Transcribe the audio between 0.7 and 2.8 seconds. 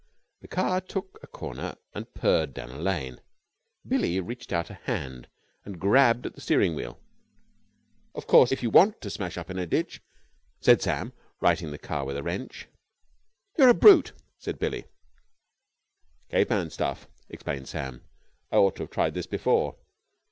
took a corner and purred down a